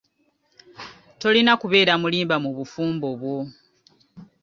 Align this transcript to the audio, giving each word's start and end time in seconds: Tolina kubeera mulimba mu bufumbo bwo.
Tolina 1.19 1.51
kubeera 1.61 1.93
mulimba 2.01 2.35
mu 2.43 2.49
bufumbo 2.57 3.07
bwo. 3.21 3.37